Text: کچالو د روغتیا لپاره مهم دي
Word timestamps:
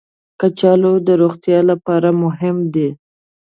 کچالو 0.39 0.93
د 1.07 1.09
روغتیا 1.21 1.59
لپاره 1.69 2.09
مهم 2.23 2.57
دي 2.73 2.89